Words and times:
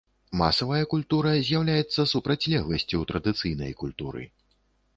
Масавая 0.39 0.85
культура 0.93 1.33
з'яўляецца 1.49 2.07
супрацьлегласцю 2.13 3.05
традыцыйнай 3.15 3.71
культуры. 3.85 4.27